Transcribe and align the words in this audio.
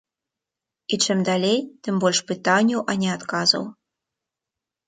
І 0.95 0.97
чым 1.05 1.19
далей, 1.29 1.59
тым 1.87 1.95
больш 2.05 2.19
пытанняў, 2.31 2.81
а 2.95 2.97
не 3.03 3.09
адказаў. 3.17 3.63